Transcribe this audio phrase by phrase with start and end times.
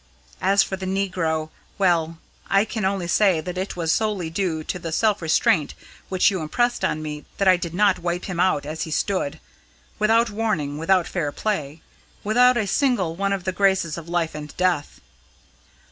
[0.41, 2.17] As for the negro well,
[2.49, 5.75] I can only say that it was solely due to the self restraint
[6.09, 9.39] which you impressed on me that I did not wipe him out as he stood
[9.99, 11.83] without warning, without fair play
[12.23, 15.01] without a single one of the graces of life and death.